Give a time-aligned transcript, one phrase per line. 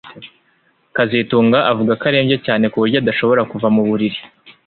[0.95, 4.19] kazitunga avuga ko arembye cyane ku buryo adashobora kuva mu buriri